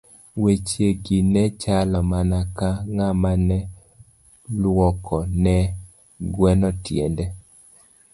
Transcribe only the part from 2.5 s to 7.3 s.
ka ng'ama ne lwoko ne gweno tiende.